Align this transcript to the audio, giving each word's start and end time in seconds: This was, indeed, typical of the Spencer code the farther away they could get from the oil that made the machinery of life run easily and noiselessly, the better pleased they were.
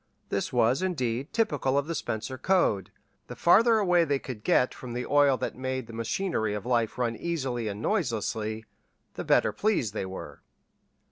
This 0.29 0.51
was, 0.51 0.81
indeed, 0.81 1.31
typical 1.31 1.77
of 1.77 1.85
the 1.85 1.93
Spencer 1.93 2.35
code 2.35 2.91
the 3.27 3.35
farther 3.35 3.77
away 3.77 4.03
they 4.03 4.17
could 4.17 4.43
get 4.43 4.73
from 4.73 4.93
the 4.93 5.05
oil 5.05 5.37
that 5.37 5.55
made 5.55 5.85
the 5.85 5.93
machinery 5.93 6.55
of 6.55 6.65
life 6.65 6.97
run 6.97 7.15
easily 7.15 7.67
and 7.67 7.83
noiselessly, 7.83 8.65
the 9.13 9.23
better 9.23 9.51
pleased 9.51 9.93
they 9.93 10.07
were. 10.07 10.41